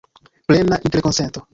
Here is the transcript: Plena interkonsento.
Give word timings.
Plena 0.47 0.79
interkonsento. 0.83 1.47